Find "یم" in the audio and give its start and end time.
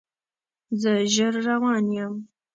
1.97-2.13